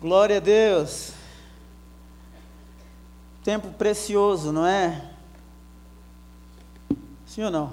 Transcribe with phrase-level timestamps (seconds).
[0.00, 1.12] Glória a Deus.
[3.44, 5.10] Tempo precioso, não é?
[7.26, 7.70] Sim ou não?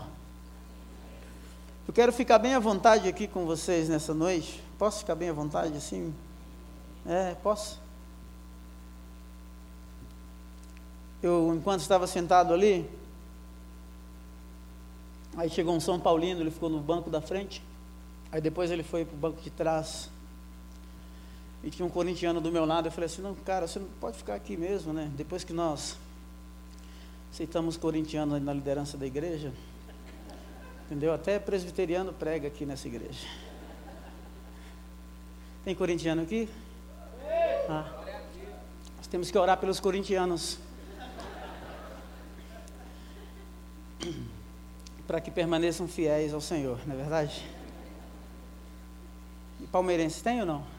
[1.88, 4.62] Eu quero ficar bem à vontade aqui com vocês nessa noite.
[4.78, 6.14] Posso ficar bem à vontade assim?
[7.06, 7.80] É, posso?
[11.24, 12.90] Eu, enquanto estava sentado ali,
[15.38, 17.64] aí chegou um São Paulino, ele ficou no banco da frente,
[18.34, 20.10] aí depois ele foi para o banco de trás.
[21.68, 24.16] E tinha um corintiano do meu lado, eu falei assim, não, cara, você não pode
[24.18, 25.12] ficar aqui mesmo, né?
[25.18, 25.98] Depois que nós
[27.30, 29.52] aceitamos corintiano na liderança da igreja,
[30.86, 31.14] entendeu?
[31.14, 33.28] Até presbiteriano prega aqui nessa igreja.
[35.66, 36.48] Tem corintiano aqui?
[37.68, 37.92] Ah.
[38.96, 40.60] Nós temos que orar pelos corintianos.
[45.06, 47.46] Para que permaneçam fiéis ao Senhor, não é verdade?
[49.60, 50.77] E palmeirenses tem ou não?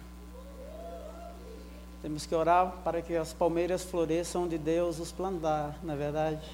[2.09, 6.48] Temos que orar para que as palmeiras floresçam onde Deus os plantar, na é verdade.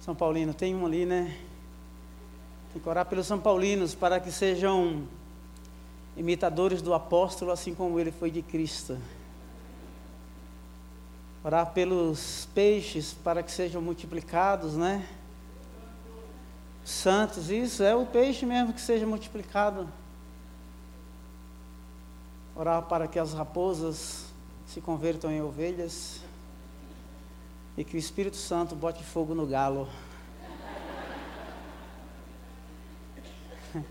[0.00, 1.38] São Paulino, tem um ali, né?
[2.72, 5.06] Tem que orar pelos São Paulinos para que sejam
[6.16, 8.98] imitadores do apóstolo, assim como ele foi de Cristo.
[11.44, 15.08] Orar pelos peixes para que sejam multiplicados, né?
[16.84, 19.88] Santos, isso é o peixe mesmo que seja multiplicado.
[22.58, 24.26] Orar para que as raposas
[24.66, 26.20] se convertam em ovelhas
[27.76, 29.86] e que o Espírito Santo bote fogo no galo.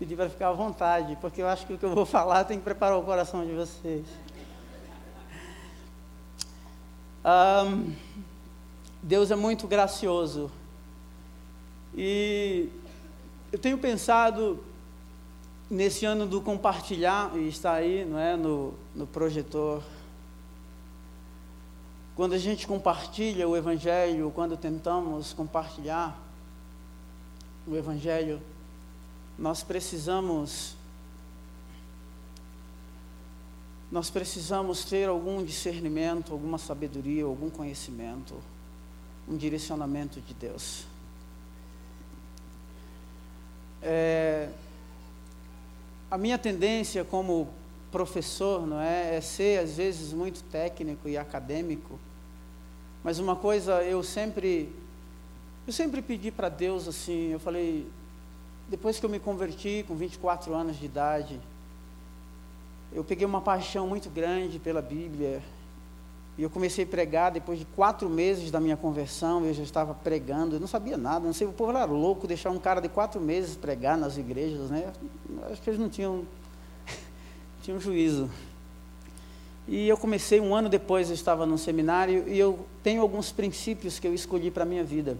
[0.00, 2.58] Pedir para ficar à vontade, porque eu acho que o que eu vou falar tem
[2.58, 4.04] que preparar o coração de vocês.
[7.24, 7.94] Um,
[9.00, 10.50] Deus é muito gracioso.
[11.96, 12.68] E
[13.52, 14.64] eu tenho pensado
[15.70, 19.82] nesse ano do compartilhar, e está aí não é, no, no projetor,
[22.16, 26.20] quando a gente compartilha o Evangelho, quando tentamos compartilhar
[27.66, 28.42] o Evangelho,
[29.38, 30.76] nós precisamos
[33.90, 38.34] nós precisamos ter algum discernimento, alguma sabedoria, algum conhecimento,
[39.26, 40.84] um direcionamento de Deus.
[43.80, 44.50] É,
[46.10, 47.48] a minha tendência como
[47.90, 51.98] professor, não é, é ser às vezes muito técnico e acadêmico.
[53.02, 54.72] Mas uma coisa eu sempre
[55.66, 57.86] eu sempre pedi para Deus assim, eu falei,
[58.68, 61.38] depois que eu me converti com 24 anos de idade,
[62.90, 65.42] eu peguei uma paixão muito grande pela Bíblia,
[66.38, 69.92] e eu comecei a pregar depois de quatro meses da minha conversão, eu já estava
[69.92, 72.88] pregando, eu não sabia nada, não sei, o povo era louco deixar um cara de
[72.88, 74.92] quatro meses pregar nas igrejas, né?
[75.50, 76.24] Acho que eles não tinham,
[77.60, 78.30] tinham juízo.
[79.66, 83.98] E eu comecei um ano depois, eu estava no seminário, e eu tenho alguns princípios
[83.98, 85.18] que eu escolhi para a minha vida.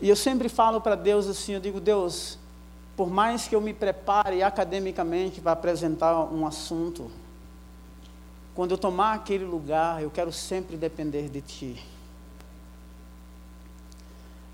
[0.00, 2.38] E eu sempre falo para Deus assim, eu digo, Deus,
[2.96, 7.10] por mais que eu me prepare academicamente para apresentar um assunto,
[8.54, 11.86] quando eu tomar aquele lugar, eu quero sempre depender de Ti.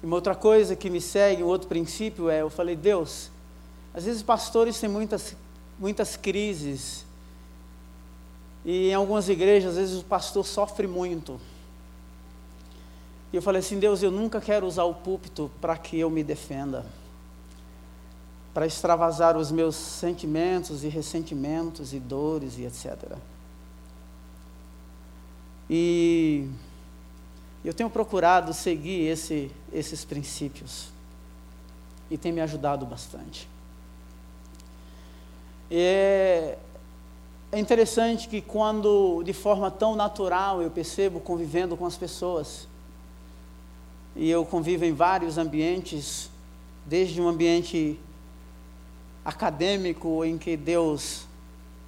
[0.02, 3.30] E uma outra coisa que me segue, um outro princípio é, eu falei, Deus,
[3.94, 5.34] às vezes pastores têm muitas,
[5.78, 7.06] muitas crises,
[8.64, 11.40] e em algumas igrejas, às vezes o pastor sofre muito.
[13.32, 16.24] E eu falei assim, Deus, eu nunca quero usar o púlpito para que eu me
[16.24, 16.84] defenda,
[18.52, 23.16] para extravasar os meus sentimentos e ressentimentos e dores e etc.
[25.68, 26.48] E
[27.64, 30.88] eu tenho procurado seguir esse, esses princípios
[32.10, 33.48] e tem me ajudado bastante.
[35.70, 36.56] É,
[37.50, 42.68] é interessante que quando de forma tão natural eu percebo convivendo com as pessoas,
[44.14, 46.30] e eu convivo em vários ambientes,
[46.86, 47.98] desde um ambiente
[49.24, 51.26] acadêmico em que Deus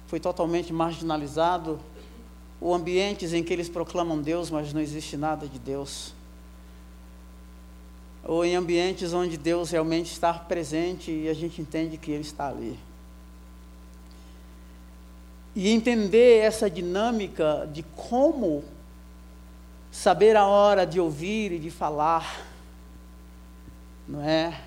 [0.07, 1.79] foi totalmente marginalizado,
[2.61, 6.13] ou ambientes em que eles proclamam Deus, mas não existe nada de Deus.
[8.23, 12.49] Ou em ambientes onde Deus realmente está presente e a gente entende que Ele está
[12.49, 12.77] ali.
[15.55, 18.63] E entender essa dinâmica de como
[19.91, 22.45] saber a hora de ouvir e de falar,
[24.07, 24.61] não é?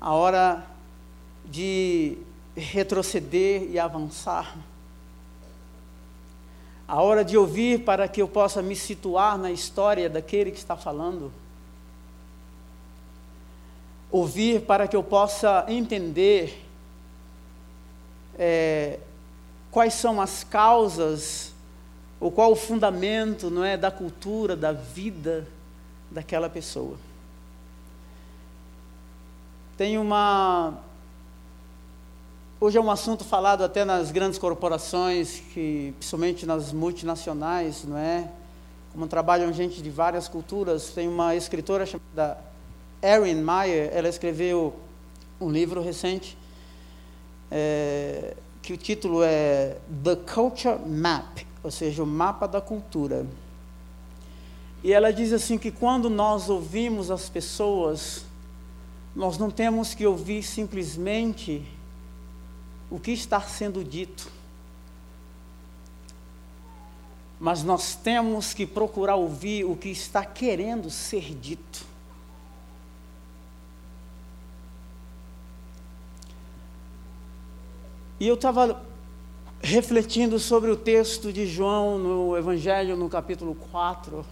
[0.00, 0.66] A hora
[1.44, 2.18] de
[2.56, 4.56] retroceder e avançar
[6.88, 10.74] a hora de ouvir para que eu possa me situar na história daquele que está
[10.74, 11.30] falando.
[14.10, 16.64] ouvir para que eu possa entender
[18.38, 18.98] é,
[19.70, 21.52] quais são as causas
[22.18, 25.46] ou qual o fundamento, não é, da cultura, da vida
[26.10, 26.96] daquela pessoa.
[29.76, 30.87] Tem uma
[32.60, 38.28] Hoje é um assunto falado até nas grandes corporações, que, principalmente nas multinacionais, não é?
[38.92, 40.90] Como trabalham gente de várias culturas.
[40.90, 42.36] Tem uma escritora chamada
[43.00, 44.74] Erin Meyer, ela escreveu
[45.40, 46.36] um livro recente,
[47.48, 53.24] é, que o título é The Culture Map, ou seja, o mapa da cultura.
[54.82, 58.24] E ela diz assim que quando nós ouvimos as pessoas,
[59.14, 61.77] nós não temos que ouvir simplesmente
[62.90, 64.30] o que está sendo dito.
[67.38, 71.86] Mas nós temos que procurar ouvir o que está querendo ser dito.
[78.18, 78.84] E eu estava
[79.60, 84.24] refletindo sobre o texto de João no Evangelho, no capítulo 4,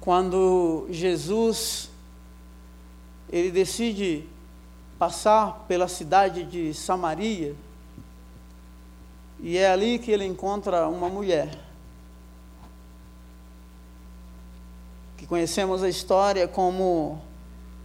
[0.00, 1.90] quando Jesus
[3.28, 4.28] ele decide
[5.04, 7.54] passar pela cidade de Samaria,
[9.38, 11.60] e é ali que ele encontra uma mulher.
[15.18, 17.20] Que conhecemos a história como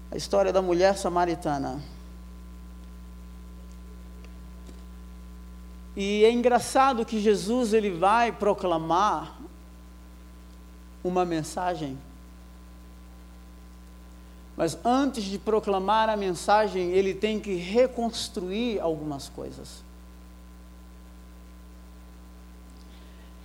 [0.10, 1.83] a história da mulher samaritana.
[5.98, 9.38] E é engraçado que Jesus ele vai proclamar
[11.04, 11.98] uma mensagem
[14.60, 19.86] mas antes de proclamar a mensagem, ele tem que reconstruir algumas coisas.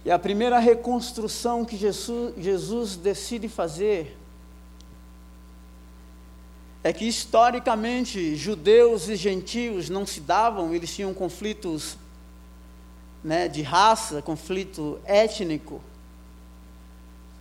[0.05, 4.19] E a primeira reconstrução que Jesus, Jesus decide fazer
[6.83, 11.97] é que historicamente judeus e gentios não se davam, eles tinham conflitos
[13.23, 15.81] né, de raça, conflito étnico.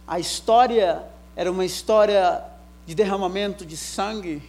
[0.05, 1.03] A história
[1.35, 2.52] era uma história
[2.85, 4.41] de derramamento de sangue.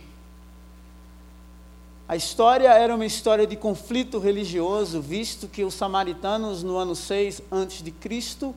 [2.06, 7.42] A história era uma história de conflito religioso, visto que os samaritanos, no ano 6
[7.50, 8.54] antes de Cristo,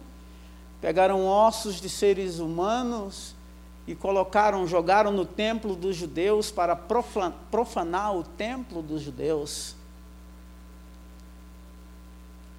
[0.81, 3.35] pegaram ossos de seres humanos
[3.87, 9.75] e colocaram, jogaram no templo dos judeus para profanar o templo dos judeus.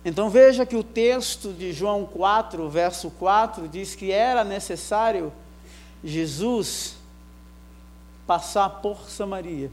[0.04, 5.30] Então veja que o texto de João 4, verso 4, diz que era necessário
[6.02, 6.97] Jesus
[8.28, 9.70] passar por Samaria.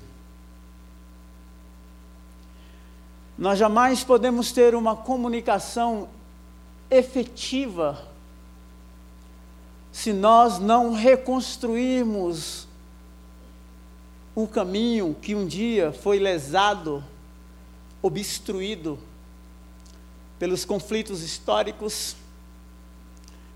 [3.38, 6.08] Nós jamais podemos ter uma comunicação
[6.90, 8.02] efetiva
[9.92, 12.66] se nós não reconstruirmos
[14.34, 17.04] o caminho que um dia foi lesado,
[18.02, 18.98] obstruído
[20.40, 22.16] pelos conflitos históricos,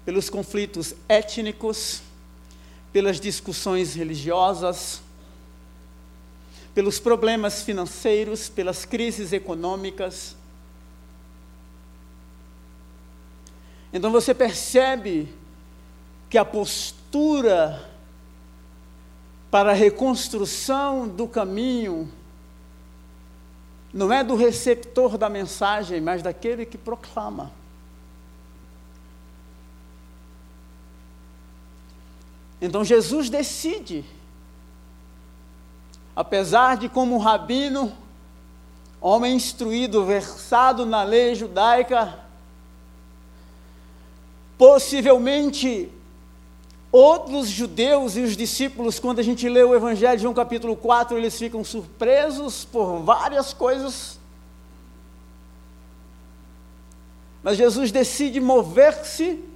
[0.03, 2.01] pelos conflitos étnicos,
[2.91, 5.01] pelas discussões religiosas,
[6.73, 10.35] pelos problemas financeiros, pelas crises econômicas.
[13.91, 15.27] Então você percebe
[16.29, 17.89] que a postura
[19.49, 22.11] para a reconstrução do caminho
[23.91, 27.51] não é do receptor da mensagem, mas daquele que proclama.
[32.61, 34.03] Então Jesus decide,
[36.15, 37.93] apesar de, como rabino,
[38.99, 42.19] homem instruído, versado na lei judaica,
[44.57, 45.89] possivelmente
[46.91, 51.17] outros judeus e os discípulos, quando a gente lê o Evangelho de João capítulo 4,
[51.17, 54.19] eles ficam surpresos por várias coisas.
[57.41, 59.48] Mas Jesus decide mover-se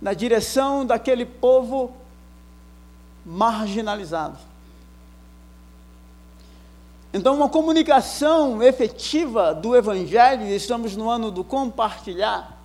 [0.00, 1.94] na direção daquele povo
[3.24, 4.38] marginalizado.
[7.12, 12.56] Então, uma comunicação efetiva do Evangelho, estamos no ano do compartilhar,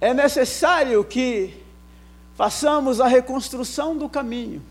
[0.00, 1.62] é necessário que
[2.34, 4.62] façamos a reconstrução do caminho.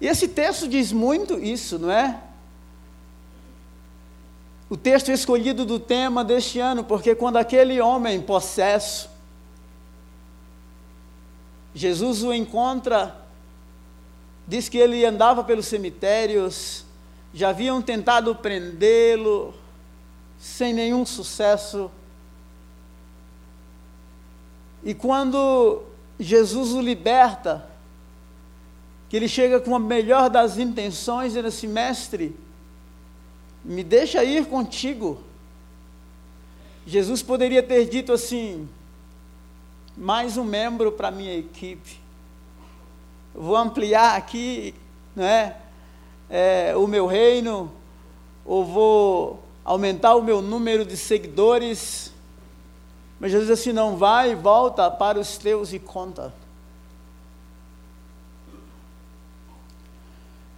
[0.00, 2.20] E esse texto diz muito isso, não é?
[4.74, 9.08] O texto escolhido do tema deste ano, porque quando aquele homem possesso,
[11.72, 13.16] Jesus o encontra,
[14.48, 16.84] diz que ele andava pelos cemitérios,
[17.32, 19.54] já haviam tentado prendê-lo,
[20.40, 21.88] sem nenhum sucesso.
[24.82, 25.84] E quando
[26.18, 27.64] Jesus o liberta,
[29.08, 32.36] que ele chega com a melhor das intenções, dizendo assim: Mestre,
[33.64, 35.22] me deixa ir contigo.
[36.86, 38.68] Jesus poderia ter dito assim:
[39.96, 41.98] mais um membro para minha equipe.
[43.34, 44.74] vou ampliar aqui,
[45.16, 45.56] não é,
[46.76, 47.72] o meu reino,
[48.44, 52.12] ou vou aumentar o meu número de seguidores.
[53.18, 56.34] Mas Jesus assim, não vai, volta para os teus e conta.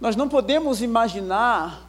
[0.01, 1.86] Nós não podemos imaginar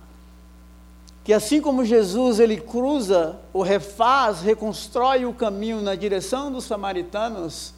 [1.29, 7.75] que assim como Jesus ele cruza, ou refaz, reconstrói o caminho na direção dos samaritanos,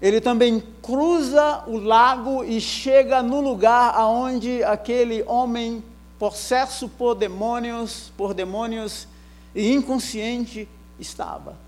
[0.00, 5.84] ele também cruza o lago e chega no lugar aonde aquele homem
[6.18, 9.06] possesso por demônios, por demônios
[9.54, 10.66] e inconsciente
[10.98, 11.58] estava.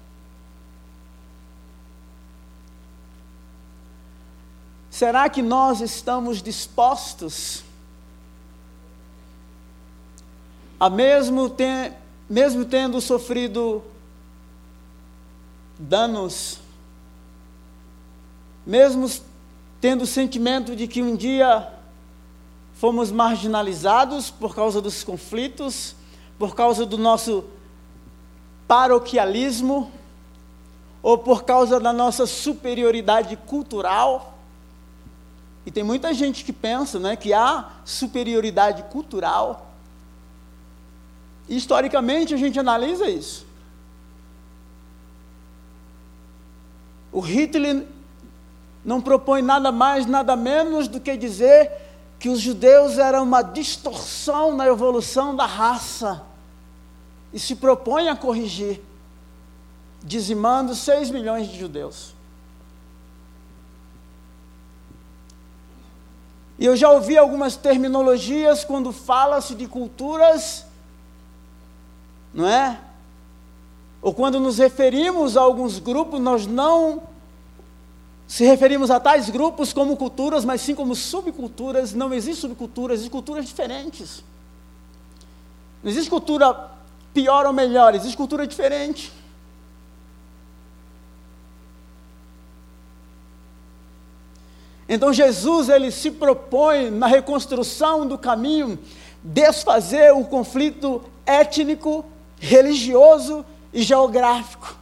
[4.91, 7.69] Será que nós estamos dispostos
[10.81, 11.93] a mesmo, ten,
[12.29, 13.85] mesmo tendo sofrido
[15.79, 16.59] danos,
[18.65, 19.07] mesmo
[19.79, 21.71] tendo o sentimento de que um dia
[22.73, 25.95] fomos marginalizados por causa dos conflitos,
[26.39, 27.45] por causa do nosso
[28.67, 29.93] paroquialismo,
[31.03, 34.39] ou por causa da nossa superioridade cultural.
[35.67, 39.70] E tem muita gente que pensa né, que há superioridade cultural
[41.57, 43.47] historicamente a gente analisa isso.
[47.13, 47.87] O Hitler
[48.85, 51.73] não propõe nada mais, nada menos do que dizer
[52.19, 56.23] que os judeus eram uma distorção na evolução da raça
[57.33, 58.81] e se propõe a corrigir,
[60.03, 62.15] dizimando 6 milhões de judeus.
[66.59, 70.67] E eu já ouvi algumas terminologias quando fala-se de culturas
[72.33, 72.79] não é?
[74.03, 77.03] Ou quando nos referimos a alguns grupos, nós não
[78.27, 81.93] se referimos a tais grupos como culturas, mas sim como subculturas.
[81.93, 84.25] Não existe subculturas, existem culturas diferentes.
[85.83, 86.71] Não existe cultura
[87.13, 89.13] pior ou melhor, existe cultura diferente.
[94.89, 98.79] Então Jesus ele se propõe na reconstrução do caminho
[99.23, 102.05] desfazer o conflito étnico
[102.41, 104.75] religioso e geográfico.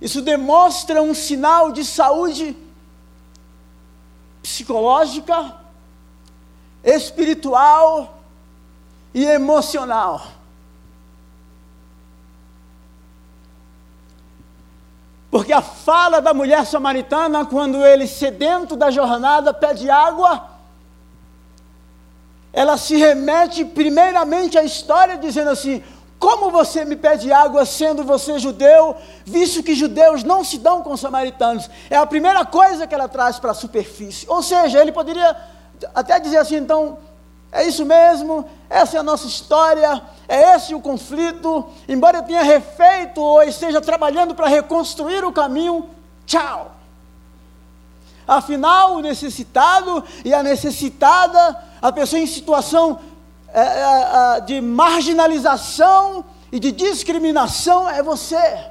[0.00, 2.56] Isso demonstra um sinal de saúde
[4.42, 5.54] psicológica,
[6.82, 8.18] espiritual
[9.14, 10.26] e emocional.
[15.30, 20.48] Porque a fala da mulher samaritana, quando ele, sedento da jornada, pede água,
[22.52, 25.82] ela se remete primeiramente à história, dizendo assim:
[26.18, 30.96] como você me pede água sendo você judeu, visto que judeus não se dão com
[30.96, 31.70] samaritanos?
[31.88, 34.26] É a primeira coisa que ela traz para a superfície.
[34.28, 35.34] Ou seja, ele poderia
[35.94, 36.98] até dizer assim: então,
[37.52, 41.66] é isso mesmo, essa é a nossa história, é esse o conflito.
[41.88, 45.88] Embora eu tenha refeito ou esteja trabalhando para reconstruir o caminho,
[46.26, 46.79] tchau.
[48.30, 53.00] Afinal, o necessitado e a necessitada a pessoa em situação
[53.52, 58.66] é, é, é, de marginalização e de discriminação é você.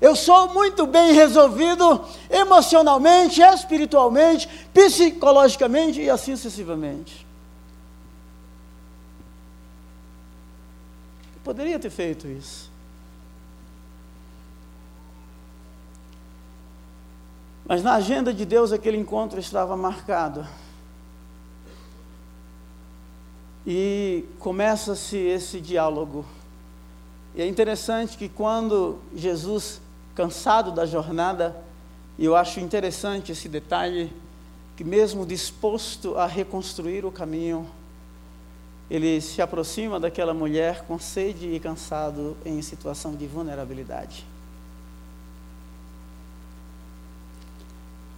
[0.00, 7.26] Eu sou muito bem resolvido emocionalmente, espiritualmente, psicologicamente e assim sucessivamente.
[11.34, 12.69] Eu poderia ter feito isso.
[17.66, 20.46] Mas na agenda de Deus aquele encontro estava marcado.
[23.66, 26.24] E começa-se esse diálogo.
[27.34, 29.80] E é interessante que quando Jesus,
[30.14, 31.56] cansado da jornada,
[32.18, 34.12] e eu acho interessante esse detalhe,
[34.76, 37.68] que mesmo disposto a reconstruir o caminho,
[38.90, 44.26] ele se aproxima daquela mulher com sede e cansado em situação de vulnerabilidade.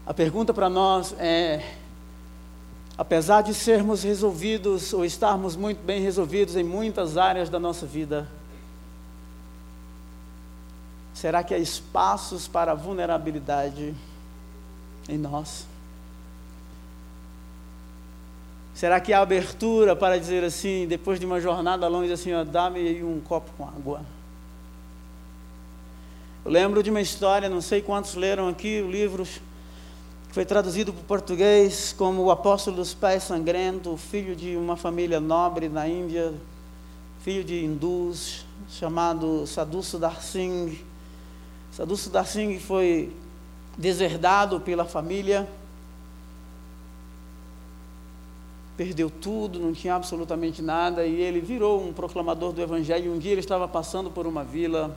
[0.04, 1.62] A pergunta para nós é:
[2.98, 8.28] apesar de sermos resolvidos ou estarmos muito bem resolvidos em muitas áreas da nossa vida,
[11.14, 13.94] será que há espaços para vulnerabilidade
[15.08, 15.66] em nós?
[18.74, 23.20] Será que há abertura para dizer assim, depois de uma jornada longa, assim, dá-me um
[23.20, 24.00] copo com água?
[26.44, 29.24] Eu lembro de uma história, não sei quantos leram aqui o livro
[30.32, 35.20] foi traduzido para o português como o apóstolo dos pés sangrentos, filho de uma família
[35.20, 36.32] nobre na Índia,
[37.20, 40.82] filho de hindus, chamado Sadhu Sudar Singh.
[41.70, 43.14] Sadhu Sudar Singh foi
[43.76, 45.46] deserdado pela família,
[48.74, 53.12] perdeu tudo, não tinha absolutamente nada, e ele virou um proclamador do Evangelho.
[53.12, 54.96] Um dia ele estava passando por uma vila,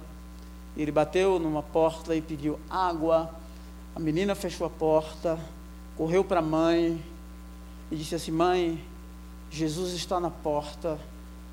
[0.78, 3.44] ele bateu numa porta e pediu água.
[3.96, 5.40] A menina fechou a porta,
[5.96, 7.02] correu para a mãe
[7.90, 8.84] e disse assim: Mãe,
[9.50, 11.00] Jesus está na porta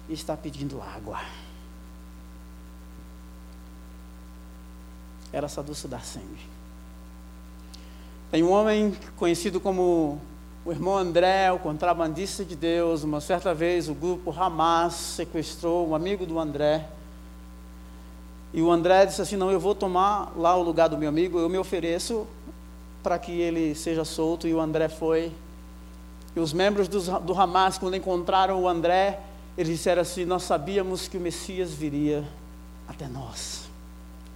[0.09, 1.21] e está pedindo água.
[5.33, 6.51] Era Sadhu dar sangue.
[8.33, 10.21] Tem um homem conhecido como
[10.65, 13.05] o irmão André, o contrabandista de Deus.
[13.05, 16.89] Uma certa vez o grupo Hamas sequestrou um amigo do André.
[18.53, 21.39] E o André disse assim: Não, eu vou tomar lá o lugar do meu amigo,
[21.39, 22.27] eu me ofereço
[23.03, 24.47] para que ele seja solto.
[24.47, 25.33] E o André foi.
[26.37, 29.21] E os membros do, do Hamas, quando encontraram o André,
[29.57, 32.27] eles disseram assim: Nós sabíamos que o Messias viria
[32.87, 33.69] até nós,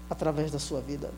[0.09, 1.11] através da sua vida.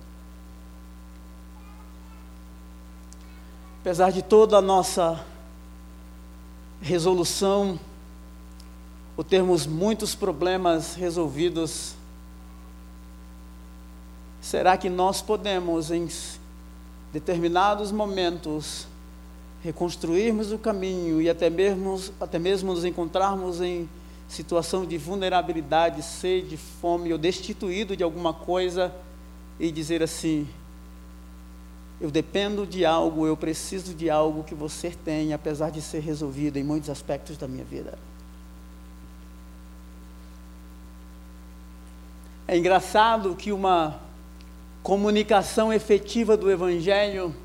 [3.81, 5.25] Apesar de toda a nossa
[6.81, 7.78] resolução,
[9.17, 11.95] ou termos muitos problemas resolvidos,
[14.49, 16.09] será que nós podemos, em
[17.12, 18.88] determinados momentos,
[19.62, 23.87] reconstruirmos o caminho e até mesmo, até mesmo nos encontrarmos em
[24.26, 28.90] situação de vulnerabilidade, sede, fome ou destituído de alguma coisa
[29.61, 30.49] e dizer assim:
[32.00, 36.57] eu dependo de algo, eu preciso de algo que você tem, apesar de ser resolvido
[36.57, 37.99] em muitos aspectos da minha vida.
[42.47, 44.07] É engraçado que uma
[44.88, 47.37] comunicação efetiva do Evangelho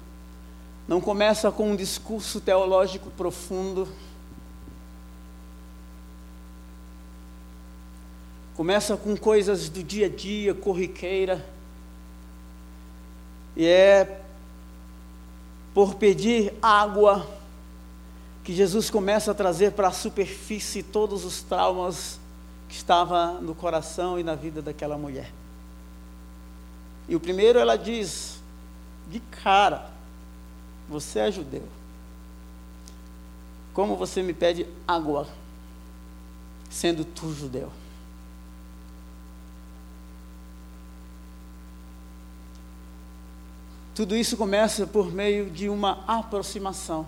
[0.87, 3.85] não começa com um discurso teológico profundo.
[8.55, 11.45] Começa com coisas do dia a dia, corriqueira.
[13.57, 14.21] E é
[15.73, 17.27] por pedir água
[18.41, 22.21] que Jesus começa a trazer para a superfície todos os traumas
[22.69, 25.42] que estavam no coração e na vida daquela mulher.
[27.07, 28.41] E o primeiro ela diz,
[29.07, 29.91] de cara,
[30.87, 31.67] você é judeu.
[33.73, 35.27] Como você me pede água,
[36.69, 37.71] sendo tu judeu?
[43.95, 47.07] Tudo isso começa por meio de uma aproximação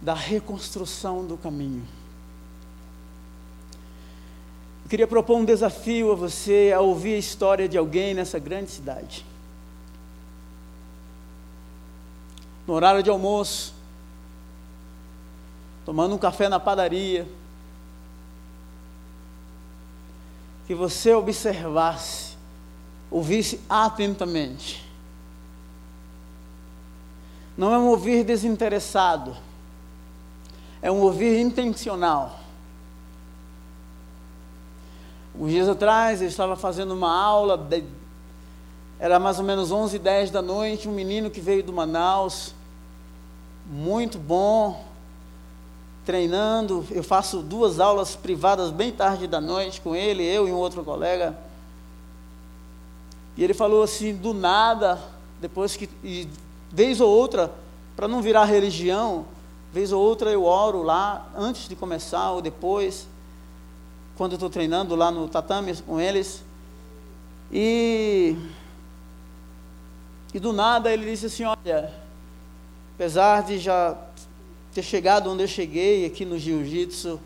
[0.00, 1.86] da reconstrução do caminho.
[4.90, 9.24] Queria propor um desafio a você a ouvir a história de alguém nessa grande cidade.
[12.66, 13.72] No horário de almoço,
[15.86, 17.26] tomando um café na padaria,
[20.66, 22.30] que você observasse
[23.08, 24.84] ouvisse atentamente.
[27.56, 29.36] Não é um ouvir desinteressado,
[30.82, 32.39] é um ouvir intencional.
[35.40, 37.82] Uns dias atrás eu estava fazendo uma aula, de,
[38.98, 42.54] era mais ou menos 11 e 10 da noite, um menino que veio do Manaus,
[43.64, 44.84] muito bom,
[46.04, 46.86] treinando.
[46.90, 50.84] Eu faço duas aulas privadas bem tarde da noite com ele, eu e um outro
[50.84, 51.34] colega.
[53.34, 55.00] E ele falou assim, do nada,
[55.40, 56.28] depois que, e
[56.70, 57.50] vez ou outra,
[57.96, 59.24] para não virar religião,
[59.72, 63.08] vez ou outra eu oro lá, antes de começar ou depois,
[64.20, 66.44] quando eu estou treinando lá no tatame com eles.
[67.50, 68.36] E,
[70.34, 71.90] e do nada ele disse assim, olha,
[72.94, 73.96] apesar de já
[74.74, 77.18] ter chegado onde eu cheguei aqui no jiu-jitsu,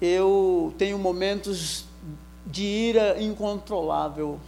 [0.00, 1.84] eu tenho momentos
[2.46, 4.40] de ira incontrolável.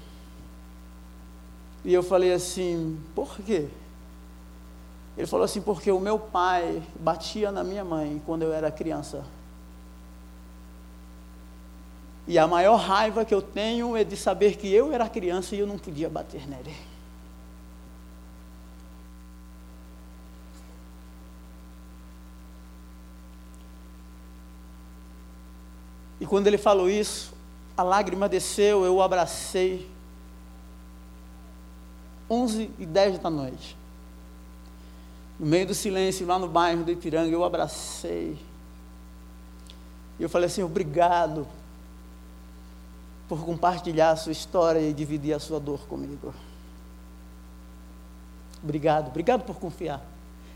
[1.85, 3.69] E eu falei assim: por quê?
[5.19, 9.36] Ele falou assim: porque o meu pai batia na minha mãe quando eu era criança.
[12.29, 15.61] E a maior raiva que eu tenho é de saber que eu era criança e
[15.61, 16.75] eu não podia bater nele.
[26.21, 27.33] E quando ele falou isso,
[27.77, 29.89] a lágrima desceu, eu o abracei.
[32.29, 33.77] 11 e 10 da noite.
[35.39, 38.37] No meio do silêncio, lá no bairro do Ipiranga, eu o abracei.
[40.19, 41.47] E eu falei assim: obrigado
[43.29, 46.35] por compartilhar a sua história e dividir a sua dor comigo.
[48.63, 50.05] Obrigado, obrigado por confiar.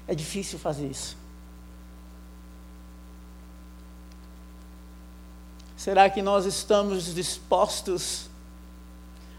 [0.06, 1.16] É difícil fazer isso.
[5.76, 8.28] Será que nós estamos dispostos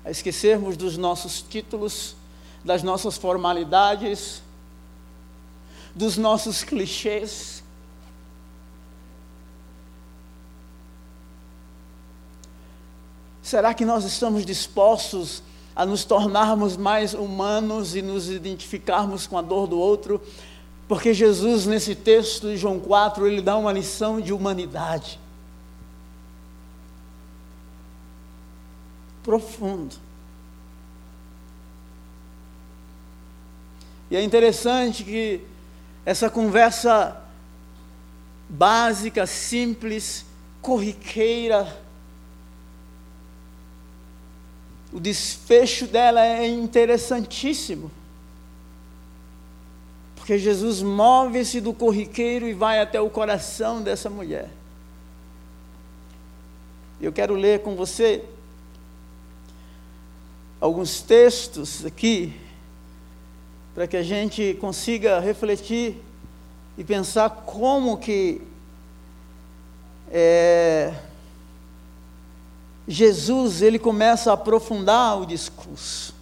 [0.04, 2.15] a esquecermos dos nossos títulos,
[2.65, 4.41] das nossas formalidades,
[5.94, 7.61] dos nossos clichês?
[13.51, 15.43] Será que nós estamos dispostos
[15.75, 20.21] a nos tornarmos mais humanos e nos identificarmos com a dor do outro?
[20.87, 25.19] Porque Jesus, nesse texto de João 4, ele dá uma lição de humanidade.
[29.21, 29.97] profundo.
[34.09, 35.41] E é interessante que
[36.05, 37.21] essa conversa
[38.49, 40.25] básica, simples,
[40.61, 41.90] corriqueira,
[44.91, 47.89] o desfecho dela é interessantíssimo.
[50.15, 54.49] Porque Jesus move-se do corriqueiro e vai até o coração dessa mulher.
[56.99, 58.23] Eu quero ler com você
[60.60, 62.39] alguns textos aqui,
[63.73, 65.97] para que a gente consiga refletir
[66.77, 68.41] e pensar como que
[70.12, 70.93] é,
[72.91, 76.13] Jesus ele começa a aprofundar o discurso,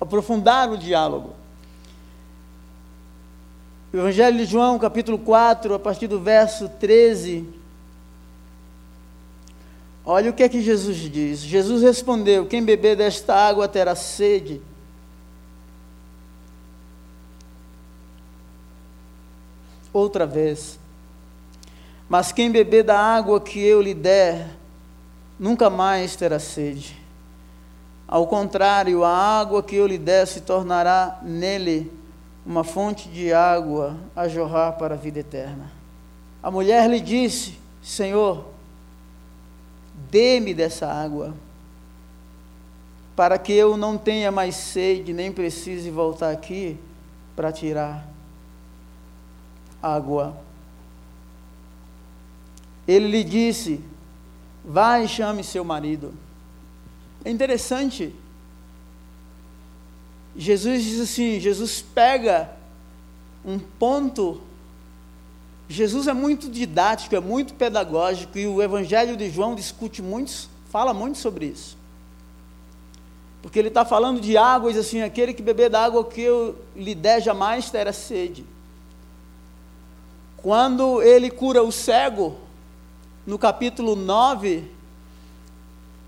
[0.00, 1.34] aprofundar o diálogo.
[3.92, 7.56] Evangelho de João, capítulo 4, a partir do verso 13,
[10.08, 11.40] Olha o que é que Jesus diz.
[11.40, 14.62] Jesus respondeu: Quem beber desta água terá sede.
[19.92, 20.78] Outra vez.
[22.08, 24.48] Mas quem beber da água que eu lhe der,
[25.38, 26.96] nunca mais terá sede.
[28.06, 31.92] Ao contrário, a água que eu lhe der se tornará nele
[32.44, 35.72] uma fonte de água a jorrar para a vida eterna.
[36.40, 38.46] A mulher lhe disse: Senhor,
[40.08, 41.34] dê-me dessa água,
[43.16, 46.78] para que eu não tenha mais sede, nem precise voltar aqui
[47.34, 48.06] para tirar
[49.82, 50.45] água.
[52.86, 53.80] Ele lhe disse:
[54.64, 56.14] Vai e chame seu marido.
[57.24, 58.14] É interessante.
[60.36, 62.50] Jesus diz assim: Jesus pega
[63.44, 64.42] um ponto
[65.68, 70.94] Jesus é muito didático, é muito pedagógico e o Evangelho de João discute muito, fala
[70.94, 71.76] muito sobre isso.
[73.42, 76.56] Porque ele está falando de água diz assim: aquele que beber da água que eu
[76.74, 78.44] lhe der jamais terá sede.
[80.36, 82.36] Quando ele cura o cego,
[83.26, 84.64] no capítulo 9,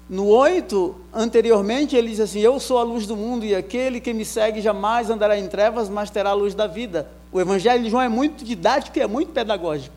[0.09, 4.15] no 8, anteriormente, ele diz assim: Eu sou a luz do mundo e aquele que
[4.15, 7.11] me segue jamais andará em trevas, mas terá a luz da vida.
[7.31, 9.97] O Evangelho de João é muito didático e é muito pedagógico.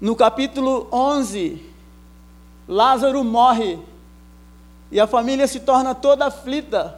[0.00, 1.60] No capítulo 11,
[2.68, 3.78] Lázaro morre
[4.92, 6.96] e a família se torna toda aflita.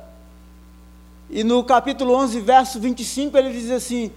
[1.30, 4.10] E no capítulo 11, verso 25, ele diz assim: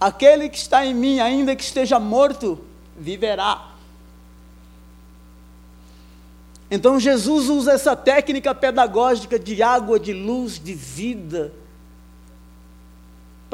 [0.00, 2.62] Aquele que está em mim, ainda que esteja morto,
[2.96, 3.70] viverá.
[6.70, 11.52] Então Jesus usa essa técnica pedagógica de água, de luz, de vida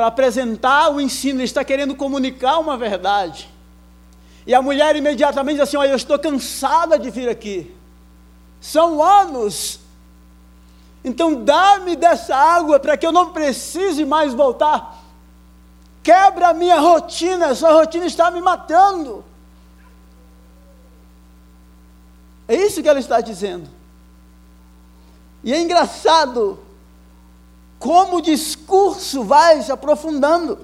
[0.01, 3.51] para apresentar o ensino, ele está querendo comunicar uma verdade.
[4.47, 7.71] E a mulher imediatamente diz assim: Olha, eu estou cansada de vir aqui.
[8.63, 9.79] São anos.
[11.05, 15.00] Então dá-me dessa água para que eu não precise mais voltar.
[16.03, 19.25] Quebra a minha rotina, essa rotina está me matando.
[22.49, 23.69] É isso que ela está dizendo.
[25.45, 26.59] E é engraçado
[27.79, 30.59] como o discurso vai se aprofundando.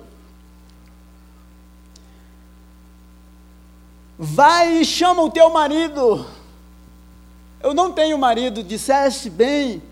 [4.18, 6.26] Vai e chama o teu marido.
[7.60, 9.82] Eu não tenho marido, disseste bem,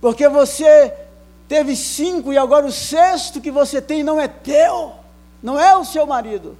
[0.00, 1.05] porque você
[1.48, 4.94] teve cinco e agora o sexto que você tem não é teu,
[5.42, 6.56] não é o seu marido.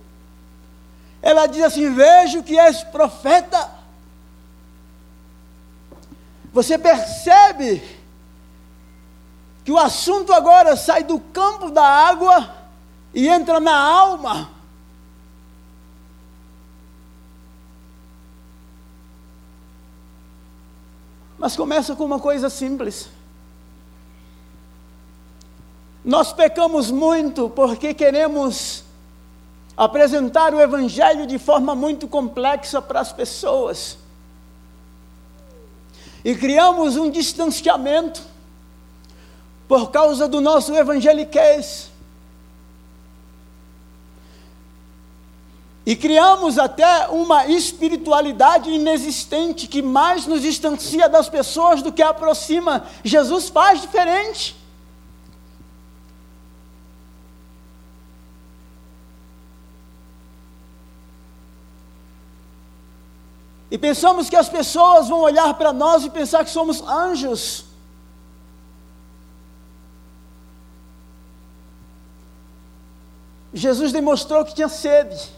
[1.22, 3.75] Ela diz assim: Vejo que és profeta.
[6.53, 7.83] Você percebe
[9.64, 12.55] que o assunto agora sai do campo da água
[13.12, 14.51] e entra na alma.
[21.38, 23.09] Mas começa com uma coisa simples.
[26.06, 28.84] Nós pecamos muito porque queremos
[29.76, 33.98] apresentar o Evangelho de forma muito complexa para as pessoas.
[36.24, 38.22] E criamos um distanciamento
[39.66, 41.90] por causa do nosso evangeliquez.
[45.84, 52.86] E criamos até uma espiritualidade inexistente que mais nos distancia das pessoas do que aproxima.
[53.02, 54.65] Jesus faz diferente.
[63.76, 67.66] E pensamos que as pessoas vão olhar para nós e pensar que somos anjos.
[73.52, 75.30] Jesus demonstrou que tinha sede.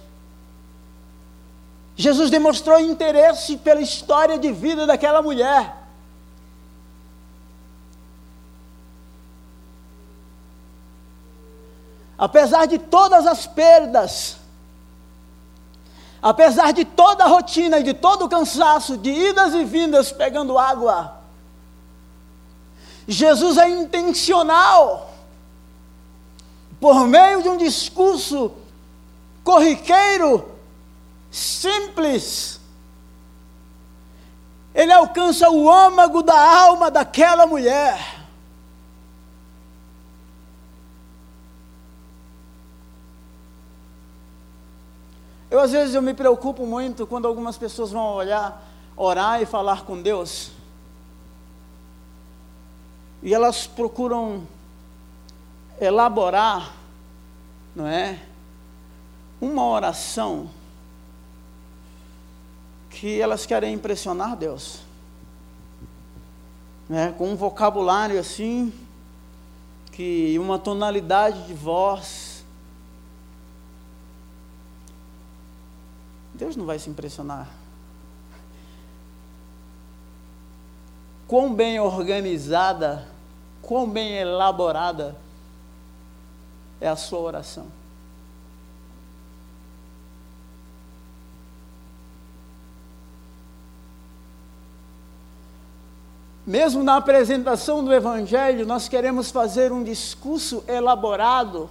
[1.97, 5.75] Jesus demonstrou interesse pela história de vida daquela mulher.
[12.17, 14.38] Apesar de todas as perdas,
[16.23, 20.59] apesar de toda a rotina e de todo o cansaço, de idas e vindas pegando
[20.59, 21.19] água,
[23.07, 25.15] Jesus é intencional,
[26.81, 28.53] por meio de um discurso
[29.43, 30.47] corriqueiro,
[31.31, 32.61] simples.
[34.75, 38.18] Ele alcança o âmago da alma daquela mulher.
[45.51, 48.63] Eu às vezes eu me preocupo muito quando algumas pessoas vão olhar,
[48.97, 50.51] orar e falar com Deus.
[53.23, 54.47] E elas procuram
[55.81, 56.75] elaborar,
[57.75, 58.21] não é?
[59.41, 60.51] Uma oração
[62.91, 64.81] que elas querem impressionar Deus.
[66.89, 67.15] Né?
[67.17, 68.73] Com um vocabulário assim,
[69.93, 72.38] que uma tonalidade de voz.
[76.39, 77.49] Deus não vai se impressionar.
[81.27, 83.07] Quão bem organizada,
[83.61, 85.17] quão bem elaborada
[86.81, 87.67] é a sua oração.
[96.47, 101.69] Mesmo na apresentação do Evangelho, nós queremos fazer um discurso elaborado,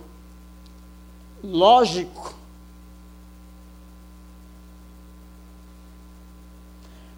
[1.41, 2.36] lógico.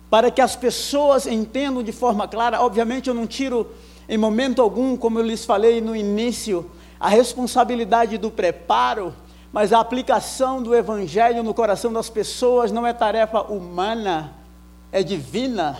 [0.09, 3.69] Para que as pessoas entendam de forma clara, obviamente eu não tiro
[4.07, 6.69] em momento algum, como eu lhes falei no início,
[6.99, 9.13] a responsabilidade do preparo,
[9.53, 14.33] mas a aplicação do Evangelho no coração das pessoas não é tarefa humana,
[14.91, 15.77] é divina.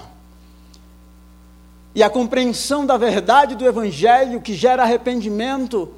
[1.94, 5.92] E a compreensão da verdade do Evangelho que gera arrependimento.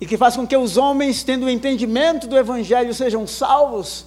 [0.00, 4.04] E que faz com que os homens, tendo o entendimento do Evangelho, sejam salvos.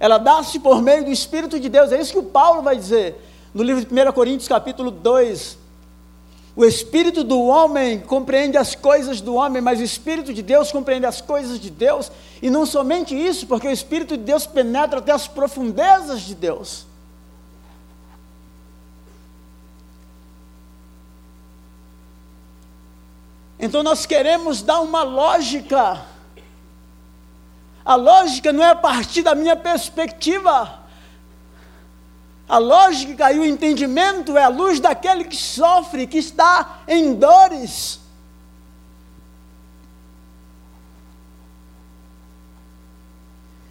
[0.00, 1.92] Ela dá-se por meio do Espírito de Deus.
[1.92, 3.16] É isso que o Paulo vai dizer
[3.54, 5.58] no livro de 1 Coríntios, capítulo 2,
[6.54, 11.06] o espírito do homem compreende as coisas do homem, mas o espírito de Deus compreende
[11.06, 12.10] as coisas de Deus,
[12.42, 16.86] e não somente isso, porque o espírito de Deus penetra até as profundezas de Deus.
[23.68, 26.02] Então nós queremos dar uma lógica.
[27.84, 30.80] A lógica não é a partir da minha perspectiva.
[32.48, 38.00] A lógica e o entendimento é a luz daquele que sofre, que está em dores.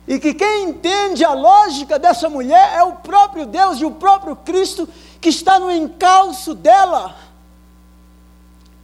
[0.07, 4.35] E que quem entende a lógica dessa mulher é o próprio Deus e o próprio
[4.35, 4.87] Cristo
[5.19, 7.15] que está no encalço dela.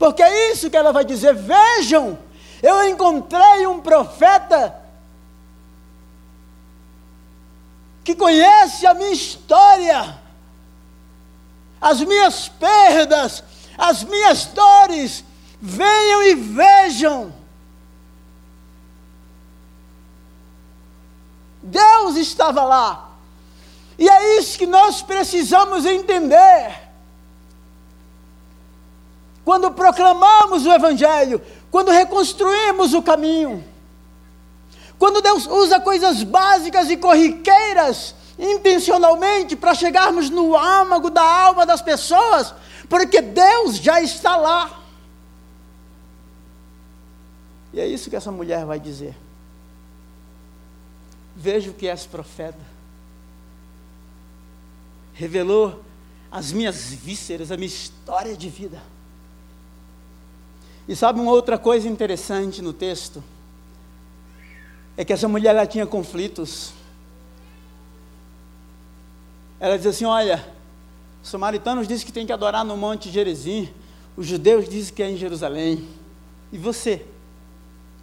[0.04, 2.20] Porque é isso que ela vai dizer: vejam,
[2.62, 4.76] eu encontrei um profeta
[8.04, 10.20] que conhece a minha história,
[11.80, 13.46] as minhas perdas,
[13.78, 15.24] as minhas dores,
[15.62, 17.34] venham e vejam.
[21.62, 23.10] Deus estava lá.
[23.98, 26.83] E é isso que nós precisamos entender.
[29.44, 33.64] Quando proclamamos o Evangelho, quando reconstruímos o caminho,
[34.98, 41.82] quando Deus usa coisas básicas e corriqueiras intencionalmente para chegarmos no âmago da alma das
[41.82, 42.54] pessoas,
[42.90, 44.82] porque Deus já está lá.
[47.74, 49.18] E é isso que essa mulher vai dizer.
[51.36, 52.60] Vejo que és profeta.
[55.14, 55.84] Revelou
[56.32, 58.82] as minhas vísceras, a minha história de vida.
[60.88, 63.24] E sabe uma outra coisa interessante no texto?
[64.98, 66.74] É que essa mulher ela tinha conflitos.
[69.60, 70.46] Ela diz assim: Olha,
[71.24, 73.74] os samaritanos dizem que tem que adorar no Monte Gerizim,
[74.18, 75.88] os judeus dizem que é em Jerusalém.
[76.52, 77.06] E você?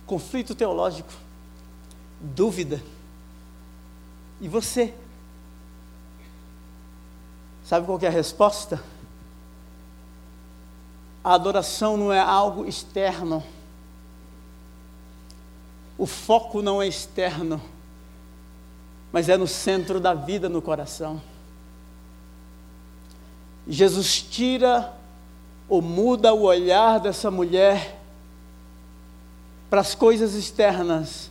[0.07, 1.13] Conflito teológico,
[2.21, 2.83] dúvida.
[4.41, 4.95] E você?
[7.63, 8.83] Sabe qual é a resposta?
[11.23, 13.43] A adoração não é algo externo.
[15.99, 17.61] O foco não é externo,
[19.13, 21.21] mas é no centro da vida, no coração.
[23.69, 24.95] Jesus tira
[25.69, 28.01] ou muda o olhar dessa mulher
[29.69, 31.31] para as coisas externas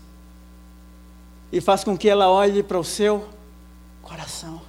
[1.51, 3.27] e faz com que ela olhe para o seu
[4.01, 4.61] coração.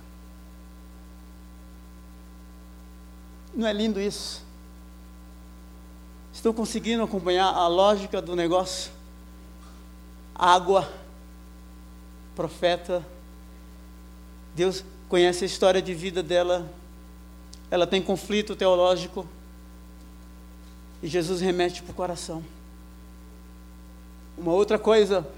[3.54, 4.49] Não é lindo isso?
[6.40, 8.90] Estão conseguindo acompanhar a lógica do negócio?
[10.35, 10.90] Água,
[12.35, 13.07] profeta,
[14.55, 16.66] Deus conhece a história de vida dela,
[17.70, 19.29] ela tem conflito teológico,
[21.03, 22.42] e Jesus remete para o coração.
[24.38, 25.29] Uma outra coisa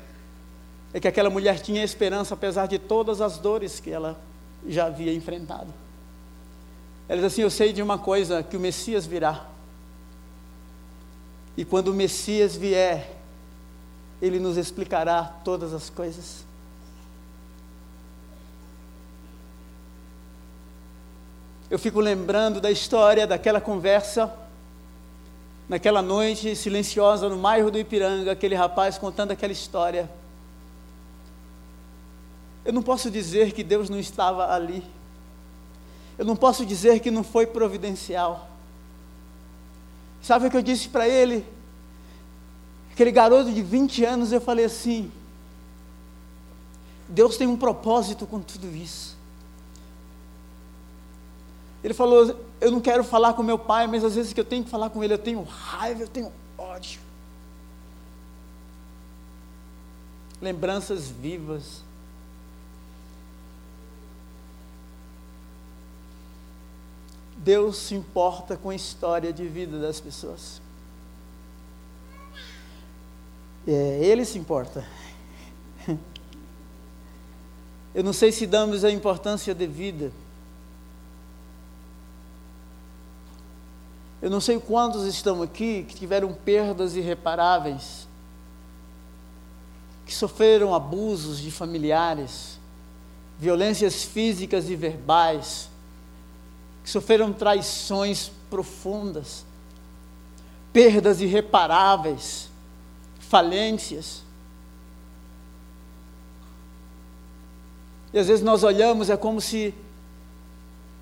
[0.95, 4.21] é que aquela mulher tinha esperança, apesar de todas as dores que ela
[4.69, 5.75] já havia enfrentado.
[7.09, 9.51] Ela diz assim: Eu sei de uma coisa, que o Messias virá.
[11.57, 13.17] E quando o Messias vier,
[14.21, 16.45] ele nos explicará todas as coisas.
[21.69, 24.33] Eu fico lembrando da história daquela conversa,
[25.69, 30.11] naquela noite silenciosa no bairro do Ipiranga, aquele rapaz contando aquela história.
[32.65, 34.85] Eu não posso dizer que Deus não estava ali.
[36.17, 38.52] Eu não posso dizer que não foi providencial.
[40.23, 41.45] Sabe o que eu disse para ele?
[42.93, 45.11] Aquele garoto de 20 anos, eu falei assim:
[47.09, 49.17] Deus tem um propósito com tudo isso.
[51.83, 54.63] Ele falou: Eu não quero falar com meu pai, mas às vezes que eu tenho
[54.63, 57.01] que falar com ele, eu tenho raiva, eu tenho ódio.
[60.41, 61.83] Lembranças vivas.
[67.44, 70.62] Deus se importa com a história de vida das pessoas.
[73.66, 74.87] É, ele se importa.
[77.94, 80.12] Eu não sei se damos a importância devida.
[84.20, 88.07] Eu não sei quantos estão aqui que tiveram perdas irreparáveis,
[90.07, 92.61] que sofreram abusos de familiares,
[93.37, 95.72] violências físicas e verbais,
[96.83, 99.45] que sofreram traições profundas,
[100.73, 102.51] perdas irreparáveis,
[103.21, 104.23] falências.
[108.12, 109.75] E às vezes nós olhamos, é como se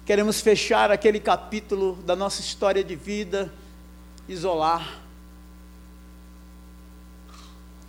[0.05, 3.53] queremos fechar aquele capítulo da nossa história de vida,
[4.29, 5.01] isolar.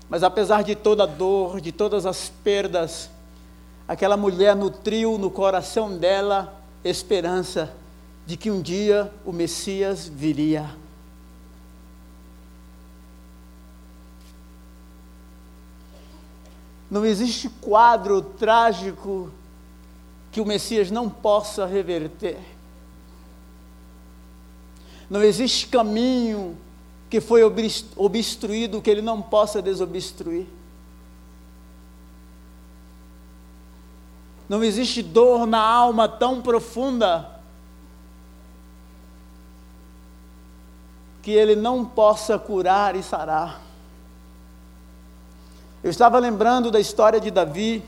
[0.10, 3.10] Mas apesar de toda a dor, de todas as perdas,
[3.88, 7.81] aquela mulher nutriu no coração dela esperança
[8.32, 10.74] de que um dia o Messias viria.
[16.90, 19.30] Não existe quadro trágico
[20.32, 22.40] que o Messias não possa reverter.
[25.10, 26.58] Não existe caminho
[27.10, 30.46] que foi obstruído que ele não possa desobstruir.
[34.48, 37.31] Não existe dor na alma tão profunda
[41.22, 43.62] que ele não possa curar e sarar.
[45.84, 47.84] Eu estava lembrando da história de Davi.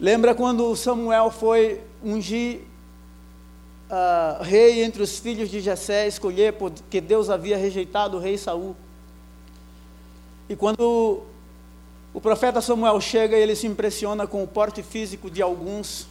[0.00, 2.62] Lembra quando Samuel foi ungir
[3.88, 8.76] uh, rei entre os filhos de Jessé, escolher porque Deus havia rejeitado o rei Saul.
[10.48, 11.22] E quando
[12.12, 16.06] o profeta Samuel chega, ele se impressiona com o porte físico de alguns,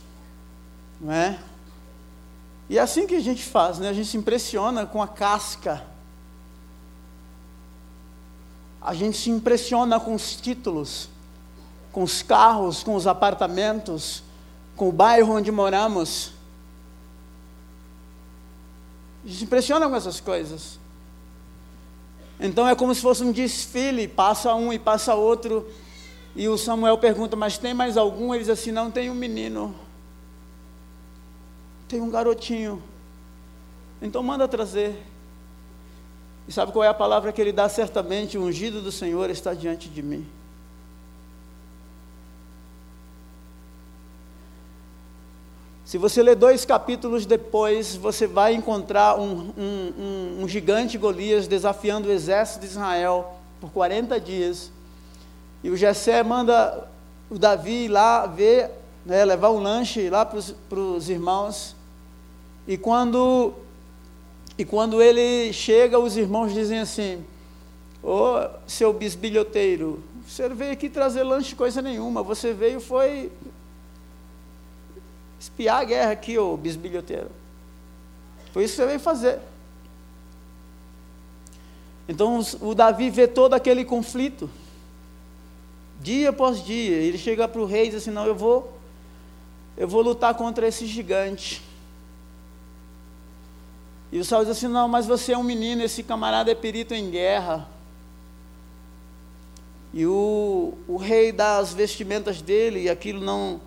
[1.00, 1.38] não é?
[2.74, 3.88] E é assim que a gente faz, né?
[3.88, 5.86] A gente se impressiona com a casca.
[8.82, 11.08] A gente se impressiona com os títulos,
[11.92, 14.24] com os carros, com os apartamentos,
[14.76, 16.32] com o bairro onde moramos.
[19.24, 20.80] A gente se impressiona com essas coisas.
[22.40, 25.70] Então é como se fosse um desfile, passa um e passa outro.
[26.36, 28.34] E o Samuel pergunta: Mas tem mais algum?
[28.34, 29.76] Ele diz assim: Não, tem um menino
[31.94, 32.82] tem um garotinho.
[34.02, 34.98] Então manda trazer.
[36.48, 37.70] E sabe qual é a palavra que ele dá?
[37.70, 40.26] Certamente, o ungido do Senhor está diante de mim.
[45.86, 51.48] Se você ler dois capítulos depois, você vai encontrar um, um, um, um, gigante Golias
[51.48, 54.72] desafiando o exército de Israel por 40 dias.
[55.64, 56.90] E o Jessé manda
[57.30, 58.72] o Davi ir lá ver,
[59.06, 61.76] né, levar um lanche lá para os irmãos.
[62.68, 63.54] E quando,
[64.58, 67.26] e quando ele chega, os irmãos dizem assim:
[68.02, 73.32] Ô oh, seu bisbilhoteiro, você veio aqui trazer lanche coisa nenhuma, você veio foi
[75.40, 77.30] espiar a guerra aqui, ô bisbilhoteiro.
[78.54, 79.40] Foi isso que você veio fazer.
[82.08, 84.50] Então o Davi vê todo aquele conflito,
[86.00, 86.96] dia após dia.
[86.98, 88.78] Ele chega para o rei e diz assim: Não, eu vou,
[89.76, 91.62] eu vou lutar contra esse gigante.
[94.14, 96.94] E o Saul diz assim: Não, mas você é um menino, esse camarada é perito
[96.94, 97.68] em guerra.
[99.92, 103.60] E o, o rei dá as vestimentas dele, e aquilo não,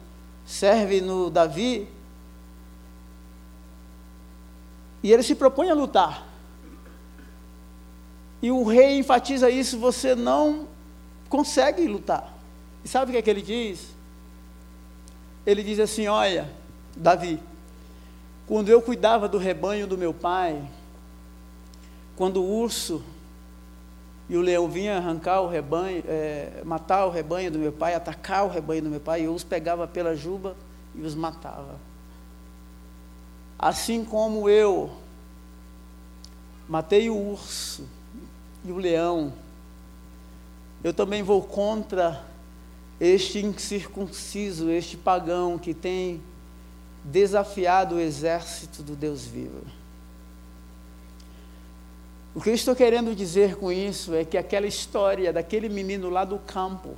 [0.46, 1.88] serve no Davi.
[5.02, 6.24] E ele se propõe a lutar.
[8.40, 10.68] E o rei enfatiza isso: você não
[11.28, 12.38] consegue lutar.
[12.84, 13.88] E sabe o que é que ele diz?
[15.44, 16.48] Ele diz assim: Olha,
[16.96, 17.40] Davi,
[18.46, 20.62] quando eu cuidava do rebanho do meu pai,
[22.14, 23.02] quando o urso
[24.28, 28.44] e o leão vinha arrancar o rebanho, é, matar o rebanho do meu pai, atacar
[28.44, 30.56] o rebanho do meu pai, eu os pegava pela juba
[30.94, 31.78] e os matava.
[33.58, 34.90] Assim como eu
[36.68, 37.84] matei o urso
[38.64, 39.32] e o leão,
[40.82, 42.24] eu também vou contra
[43.00, 46.20] este incircunciso, este pagão que tem
[47.06, 49.62] desafiado o exército do Deus vivo.
[52.34, 56.24] O que eu estou querendo dizer com isso é que aquela história daquele menino lá
[56.24, 56.94] do campo,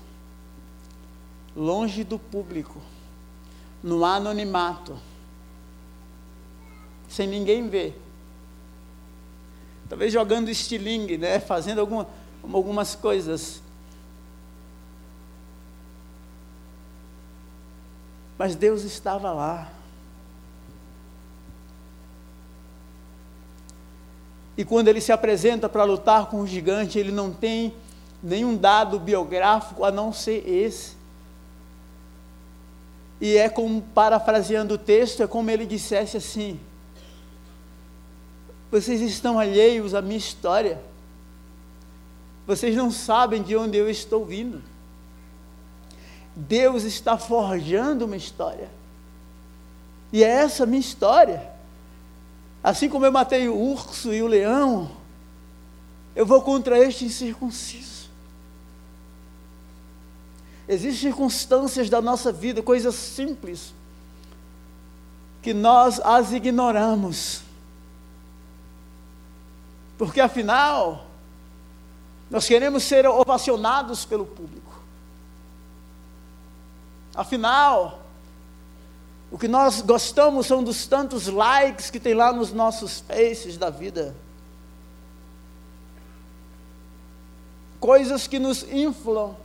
[1.55, 2.81] longe do público,
[3.83, 4.99] no anonimato,
[7.09, 8.01] sem ninguém ver,
[9.89, 12.09] talvez jogando estilingue, né, fazendo alguma,
[12.43, 13.63] algumas coisas.
[18.37, 19.78] Mas Deus estava lá.
[24.59, 27.73] E quando ele se apresenta para lutar com o gigante, ele não tem
[28.21, 30.97] nenhum dado biográfico a não ser esse.
[33.21, 36.59] E é como, parafraseando o texto, é como ele dissesse assim:
[38.69, 40.83] Vocês estão alheios à minha história.
[42.45, 44.61] Vocês não sabem de onde eu estou vindo.
[46.35, 48.69] Deus está forjando uma história.
[50.13, 51.58] E é essa minha história.
[52.63, 54.91] Assim como eu matei o urso e o leão,
[56.15, 58.09] eu vou contra este incircunciso.
[60.69, 63.73] Existem circunstâncias da nossa vida, coisas simples,
[65.41, 67.43] que nós as ignoramos.
[69.97, 71.07] Porque afinal,
[72.31, 74.83] nós queremos ser ovacionados pelo público.
[77.15, 77.98] Afinal,
[79.31, 83.69] o que nós gostamos são dos tantos likes que tem lá nos nossos faces da
[83.69, 84.15] vida.
[87.79, 89.37] Coisas que nos inflam.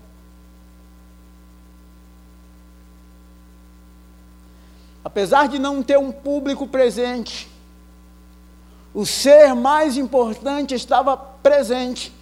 [5.04, 7.50] Apesar de não ter um público presente,
[8.94, 12.14] o ser mais importante estava presente.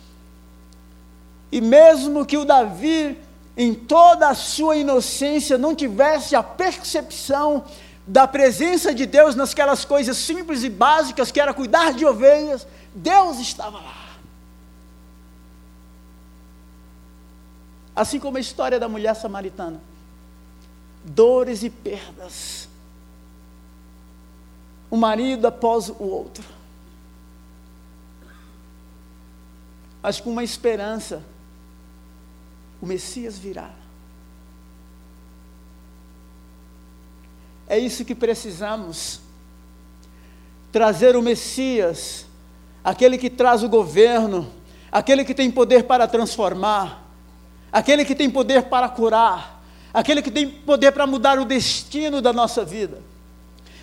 [1.52, 3.20] E mesmo que o Davi
[3.62, 7.64] em toda a sua inocência, não tivesse a percepção
[8.08, 13.38] da presença de Deus nasquelas coisas simples e básicas que era cuidar de ovelhas, Deus
[13.38, 14.18] estava lá.
[17.96, 19.80] Assim como a história da mulher samaritana.
[21.06, 22.68] Dores e perdas.
[24.92, 26.44] Um marido após o outro.
[30.02, 31.22] Mas com uma esperança
[32.82, 33.70] o Messias virá.
[37.68, 39.22] É isso que precisamos.
[40.72, 42.26] Trazer o Messias,
[42.84, 44.52] aquele que traz o governo,
[44.92, 47.08] aquele que tem poder para transformar,
[47.72, 49.64] aquele que tem poder para curar,
[49.94, 53.02] aquele que tem poder para mudar o destino da nossa vida.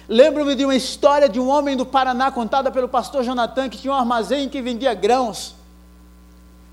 [0.08, 3.92] Lembro-me de uma história de um homem do Paraná contada pelo pastor Jonathan que tinha
[3.92, 5.54] um armazém que vendia grãos.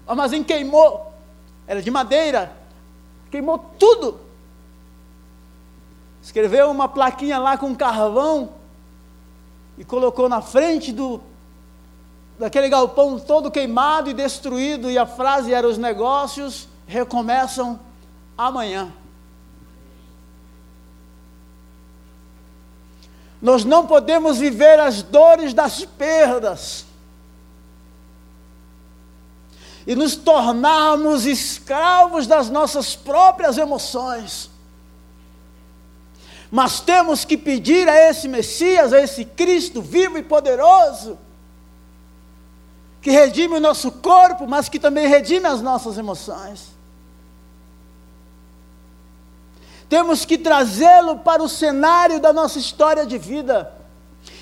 [0.08, 1.15] O armazém queimou
[1.68, 2.56] era de madeira,
[3.32, 4.20] queimou tudo.
[6.22, 8.52] Escreveu uma plaquinha lá com carvão
[9.78, 11.22] e colocou na frente do
[12.38, 17.80] daquele galpão todo queimado e destruído, e a frase era: os negócios recomeçam
[18.38, 18.92] amanhã.
[23.42, 26.86] Nós não podemos viver as dores das perdas
[29.86, 34.50] e nos tornarmos escravos das nossas próprias emoções.
[36.50, 41.18] Mas temos que pedir a esse Messias, a esse Cristo vivo e poderoso,
[43.02, 46.76] que redime o nosso corpo, mas que também redime as nossas emoções.
[49.88, 53.72] Temos que trazê-lo para o cenário da nossa história de vida.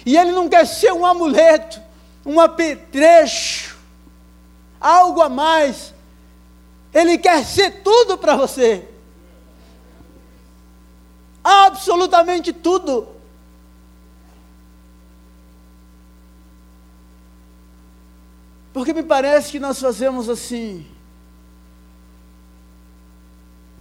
[0.05, 1.81] E ele não quer ser um amuleto,
[2.25, 3.72] um apetrecho,
[4.83, 5.93] algo a mais.
[6.93, 8.87] Ele quer ser tudo para você.
[11.43, 13.07] Absolutamente tudo.
[18.73, 20.85] Porque me parece que nós fazemos assim.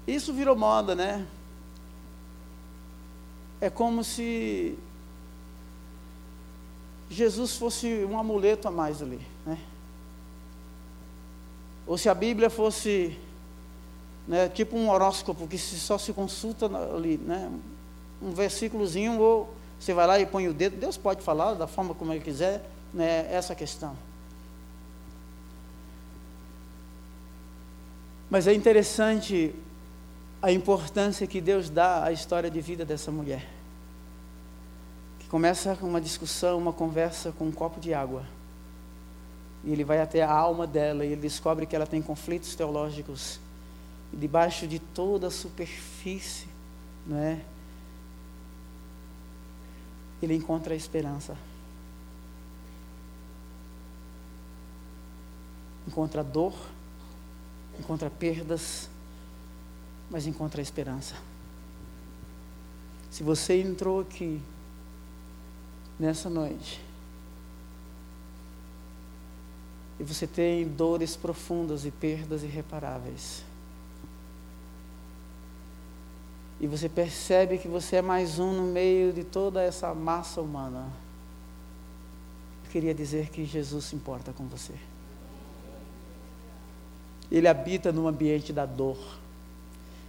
[0.07, 1.27] Isso virou moda, né?
[3.61, 4.77] É como se
[7.09, 9.32] Jesus fosse um amuleto a mais ali?
[11.87, 13.18] Ou se a Bíblia fosse
[14.26, 17.51] né, tipo um horóscopo que só se consulta ali, né?
[18.20, 21.93] Um versículozinho, ou você vai lá e põe o dedo, Deus pode falar da forma
[21.95, 22.64] como Ele quiser,
[22.95, 23.97] né, essa questão.
[28.30, 29.55] Mas é interessante
[30.41, 33.47] a importância que Deus dá à história de vida dessa mulher.
[35.18, 38.24] Que começa com uma discussão, uma conversa com um copo de água.
[39.65, 43.39] E ele vai até a alma dela e ele descobre que ela tem conflitos teológicos.
[44.13, 46.49] E debaixo de toda a superfície,
[47.07, 47.41] não é?
[50.21, 51.37] Ele encontra a esperança.
[55.87, 56.55] Encontra dor,
[57.79, 58.89] encontra perdas,
[60.11, 61.15] mas encontra a esperança.
[63.11, 64.41] Se você entrou aqui
[65.99, 66.81] nessa noite
[70.03, 73.45] e você tem dores profundas e perdas irreparáveis,
[76.61, 80.89] e você percebe que você é mais um no meio de toda essa massa humana,
[82.65, 84.75] eu queria dizer que Jesus se importa com você.
[87.31, 88.99] Ele habita no ambiente da dor.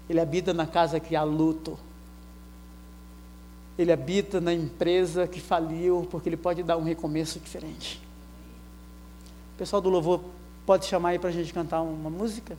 [0.09, 1.77] Ele habita na casa que há luto.
[3.77, 8.01] Ele habita na empresa que faliu, porque ele pode dar um recomeço diferente.
[9.53, 10.21] O pessoal do louvor
[10.65, 12.57] pode chamar aí para a gente cantar uma música?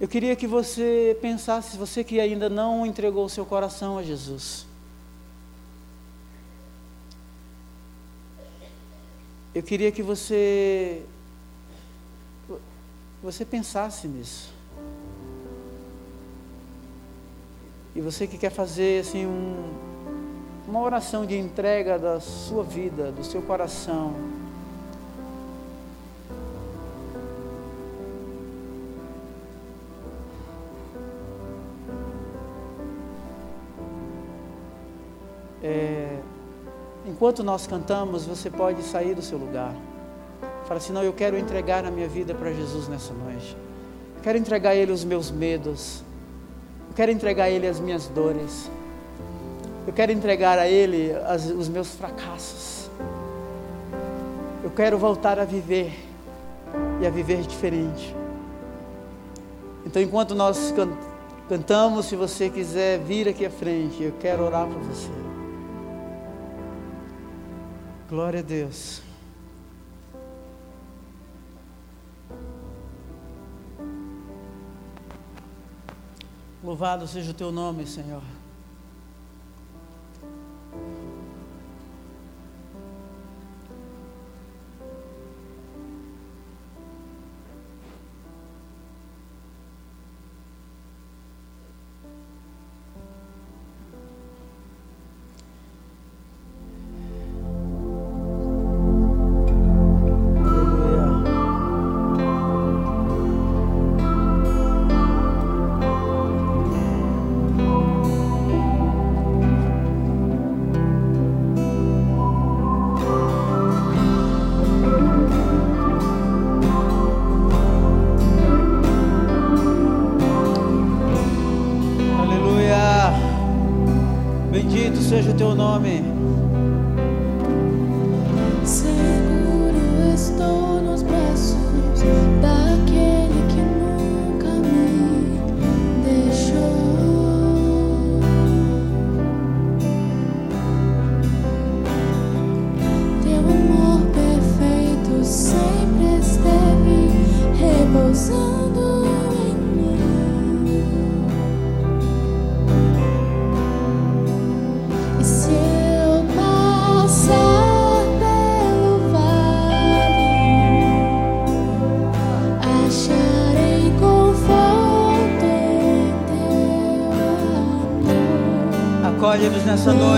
[0.00, 4.66] Eu queria que você pensasse, você que ainda não entregou o seu coração a Jesus.
[9.54, 11.04] Eu queria que você
[13.22, 14.52] você pensasse nisso.
[17.94, 19.91] E você que quer fazer assim um,
[20.72, 24.14] uma oração de entrega da sua vida, do seu coração.
[35.62, 36.16] É,
[37.04, 39.74] enquanto nós cantamos, você pode sair do seu lugar.
[40.64, 43.54] Fala assim: não, eu quero entregar a minha vida para Jesus nessa noite.
[44.16, 46.02] Eu quero entregar a Ele os meus medos.
[46.88, 48.70] Eu quero entregar a Ele as minhas dores.
[49.86, 52.88] Eu quero entregar a Ele as, os meus fracassos.
[54.62, 55.92] Eu quero voltar a viver
[57.00, 58.14] e a viver diferente.
[59.84, 60.88] Então, enquanto nós can
[61.48, 65.10] cantamos, se você quiser vir aqui à frente, eu quero orar por você.
[68.08, 69.02] Glória a Deus.
[76.62, 78.22] Louvado seja o teu nome, Senhor.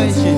[0.05, 0.34] Nessa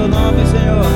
[0.00, 0.89] teu nome, Senhor.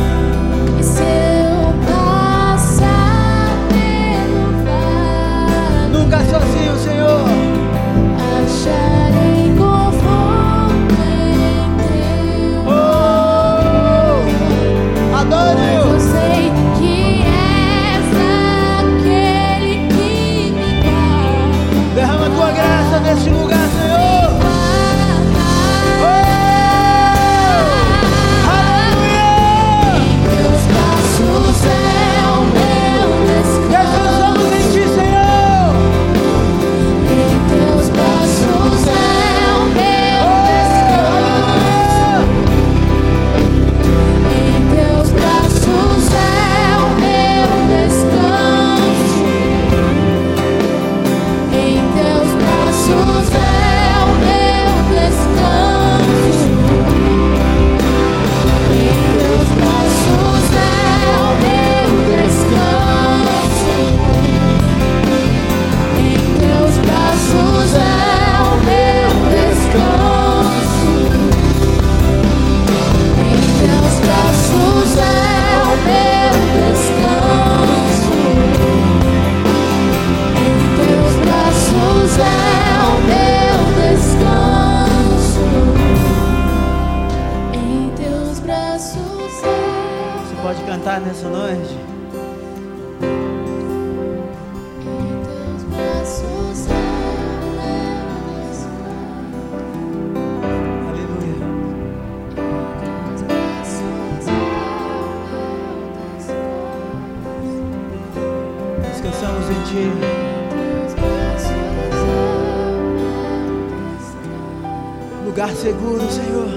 [115.44, 116.48] Lugar seguro, Senhor.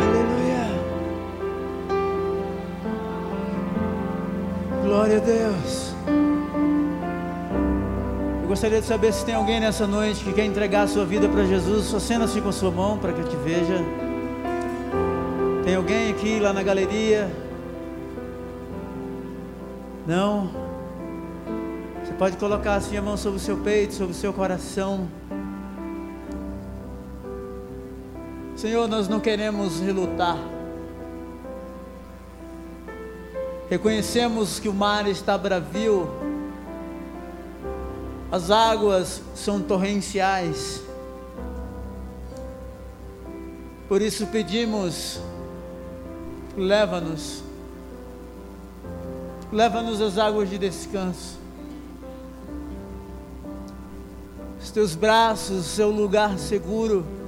[0.00, 0.64] Aleluia.
[4.82, 5.94] Glória a Deus.
[8.42, 11.28] Eu gostaria de saber se tem alguém nessa noite que quer entregar a sua vida
[11.28, 11.84] para Jesus.
[11.84, 13.84] Só cena assim com a sua mão para que eu te veja.
[15.64, 17.30] Tem alguém aqui lá na galeria?
[20.06, 20.48] Não?
[22.02, 25.19] Você pode colocar assim a mão sobre o seu peito, sobre o seu coração.
[28.60, 30.36] Senhor, nós não queremos relutar.
[33.70, 36.06] Reconhecemos que o mar está bravio,
[38.30, 40.82] as águas são torrenciais.
[43.88, 45.18] Por isso pedimos,
[46.54, 47.42] leva-nos,
[49.50, 51.38] leva-nos às águas de descanso.
[54.62, 57.19] Os teus braços, seu lugar seguro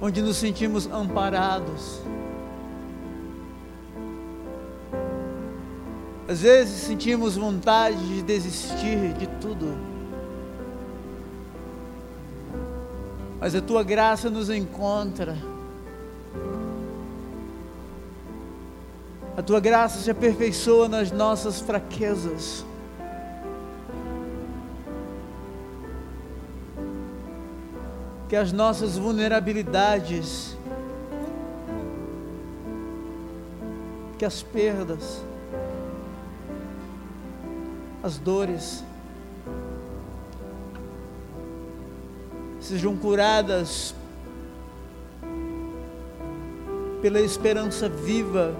[0.00, 2.00] onde nos sentimos amparados.
[6.28, 9.76] Às vezes sentimos vontade de desistir de tudo,
[13.40, 15.36] mas a tua graça nos encontra.
[19.36, 22.64] A tua graça se aperfeiçoa nas nossas fraquezas.
[28.30, 30.56] Que as nossas vulnerabilidades,
[34.16, 35.20] que as perdas,
[38.00, 38.84] as dores,
[42.60, 43.96] sejam curadas
[47.02, 48.54] pela esperança viva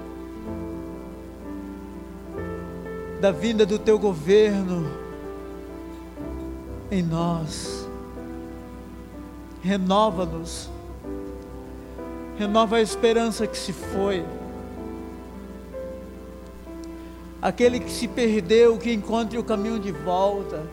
[3.20, 4.90] da vinda do teu governo
[6.90, 7.79] em nós.
[9.62, 10.70] Renova-nos.
[12.38, 14.24] Renova a esperança que se foi.
[17.42, 20.66] Aquele que se perdeu, que encontre o caminho de volta.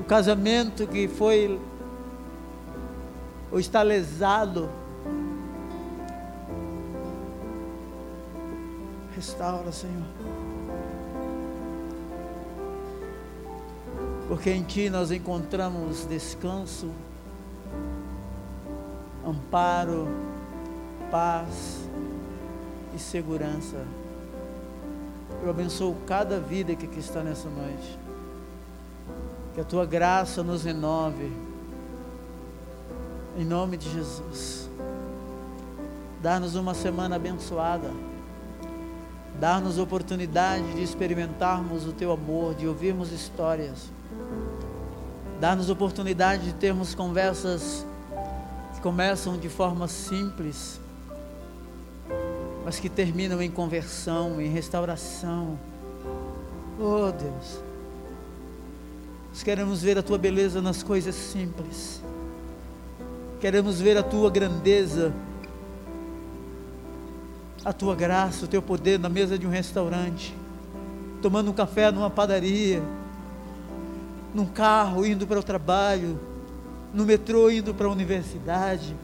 [0.00, 1.58] O casamento que foi
[3.54, 4.68] ou está lesado.
[9.14, 10.02] Restaura, Senhor.
[14.26, 16.90] Porque em Ti nós encontramos descanso,
[19.26, 20.08] amparo,
[21.10, 21.88] paz
[22.94, 23.84] e segurança.
[25.42, 27.98] Eu abençoo cada vida que aqui está nessa noite.
[29.54, 31.32] Que a Tua graça nos renove.
[33.36, 34.68] Em nome de Jesus.
[36.22, 37.90] Dá-nos uma semana abençoada.
[39.40, 43.92] Dá-nos oportunidade de experimentarmos o Teu amor, de ouvirmos histórias
[45.40, 47.84] Dá-nos oportunidade de termos conversas
[48.84, 50.78] começam de forma simples,
[52.66, 55.58] mas que terminam em conversão, em restauração.
[56.78, 57.62] Oh Deus,
[59.30, 62.02] nós queremos ver a tua beleza nas coisas simples,
[63.40, 65.14] queremos ver a tua grandeza,
[67.64, 70.36] a tua graça, o teu poder na mesa de um restaurante,
[71.22, 72.82] tomando um café numa padaria
[74.34, 76.20] num carro indo para o trabalho,
[76.94, 78.96] no metrô indo para a universidade,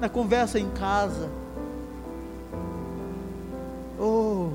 [0.00, 1.28] na conversa em casa.
[3.98, 4.50] Oh,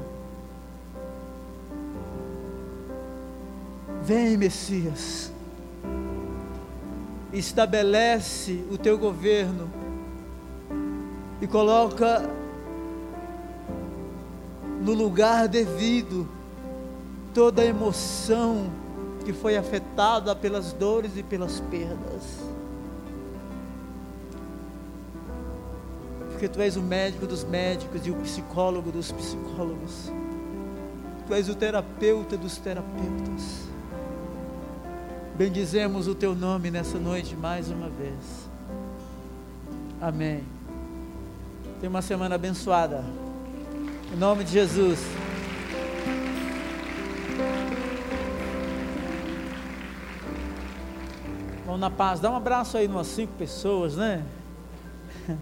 [4.02, 5.34] vem Messias,
[7.34, 9.70] estabelece o teu governo
[11.42, 12.30] e coloca
[14.82, 16.28] no lugar devido
[17.34, 18.70] toda a emoção,
[19.30, 22.40] que foi afetada pelas dores e pelas perdas.
[26.32, 30.12] Porque tu és o médico dos médicos e o psicólogo dos psicólogos.
[31.28, 33.68] Tu és o terapeuta dos terapeutas.
[35.36, 38.50] Bendizemos o teu nome nessa noite mais uma vez.
[40.02, 40.44] Amém.
[41.80, 43.06] Tenha uma semana abençoada.
[44.12, 44.98] Em nome de Jesus.
[51.70, 52.20] Vamos na paz.
[52.20, 54.26] Dá um abraço aí umas cinco pessoas, né?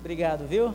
[0.00, 0.74] Obrigado, viu?